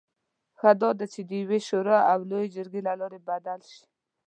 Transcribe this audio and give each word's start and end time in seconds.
ښه 0.57 0.69
دا 0.81 0.89
ده 0.99 1.05
چې 1.13 1.21
د 1.29 1.31
یوې 1.41 1.59
شورا 1.67 1.99
او 2.11 2.19
لویې 2.29 2.47
جرګې 2.55 2.81
له 2.87 2.93
لارې 2.99 3.19
بدل 3.29 3.59
شي. 3.71 3.83